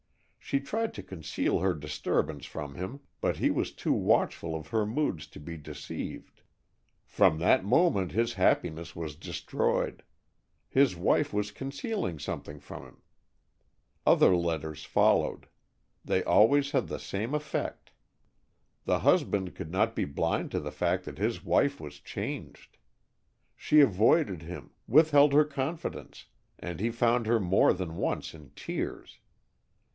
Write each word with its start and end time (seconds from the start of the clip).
She 0.39 0.59
tried 0.59 0.93
to 0.95 1.03
conceal 1.03 1.59
her 1.59 1.73
disturbance 1.75 2.45
from 2.45 2.73
him, 2.75 3.01
but 3.21 3.37
he 3.37 3.51
was 3.51 3.71
too 3.71 3.93
watchful 3.93 4.53
of 4.55 4.69
her 4.69 4.85
moods 4.85 5.27
to 5.27 5.39
be 5.39 5.55
deceived. 5.55 6.41
From 7.05 7.37
that 7.37 7.63
moment 7.63 8.11
his 8.11 8.33
happiness 8.33 8.95
was 8.95 9.15
destroyed. 9.15 10.03
His 10.67 10.95
wife 10.95 11.31
was 11.31 11.51
concealing 11.51 12.17
something 12.17 12.59
from 12.59 12.83
him. 12.83 13.01
Other 14.05 14.35
letters 14.35 14.83
followed. 14.83 15.47
They 16.03 16.23
always 16.23 16.71
had 16.71 16.87
the 16.87 16.99
same 16.99 17.33
effect. 17.35 17.91
The 18.85 18.99
husband 19.01 19.55
could 19.55 19.71
not 19.71 19.95
be 19.95 20.03
blind 20.03 20.51
to 20.51 20.59
the 20.59 20.71
fact 20.71 21.05
that 21.05 21.19
his 21.19 21.45
wife 21.45 21.79
was 21.79 21.99
changed. 21.99 22.75
She 23.55 23.79
avoided 23.79 24.41
him, 24.41 24.71
withheld 24.87 25.31
her 25.31 25.45
confidence, 25.45 26.25
and 26.57 26.79
he 26.79 26.89
found 26.91 27.27
her 27.27 27.39
more 27.39 27.71
than 27.71 27.95
once 27.95 28.33
in 28.33 28.49
tears. 28.55 29.19